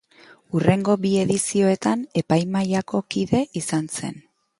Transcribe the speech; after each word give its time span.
Hurrengo 0.53 0.93
bi 1.03 1.11
edizioetan 1.23 2.01
epaimahaiko 2.21 3.03
kide 3.17 3.43
izan 3.63 3.87
zen. 4.01 4.19